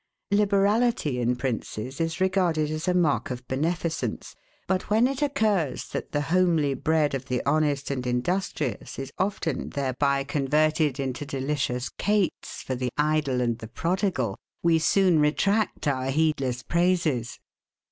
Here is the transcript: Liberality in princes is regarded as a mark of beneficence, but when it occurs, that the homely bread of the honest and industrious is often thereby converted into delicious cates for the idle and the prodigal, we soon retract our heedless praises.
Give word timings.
Liberality 0.31 1.19
in 1.19 1.35
princes 1.35 2.01
is 2.01 2.19
regarded 2.19 2.71
as 2.71 2.87
a 2.87 2.93
mark 2.95 3.29
of 3.29 3.47
beneficence, 3.47 4.35
but 4.65 4.89
when 4.89 5.05
it 5.05 5.21
occurs, 5.21 5.89
that 5.89 6.11
the 6.11 6.21
homely 6.21 6.73
bread 6.73 7.13
of 7.13 7.25
the 7.25 7.39
honest 7.45 7.91
and 7.91 8.07
industrious 8.07 8.97
is 8.97 9.13
often 9.19 9.69
thereby 9.69 10.23
converted 10.23 10.99
into 10.99 11.23
delicious 11.23 11.87
cates 11.87 12.63
for 12.63 12.73
the 12.73 12.89
idle 12.97 13.41
and 13.41 13.59
the 13.59 13.67
prodigal, 13.67 14.39
we 14.63 14.79
soon 14.79 15.19
retract 15.19 15.87
our 15.87 16.05
heedless 16.07 16.63
praises. 16.63 17.37